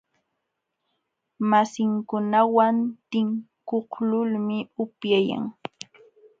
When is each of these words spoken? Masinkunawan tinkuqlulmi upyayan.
Masinkunawan 1.49 2.77
tinkuqlulmi 3.09 4.57
upyayan. 4.83 5.43